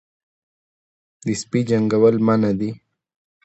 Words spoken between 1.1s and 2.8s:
د سپي جنګول منع دي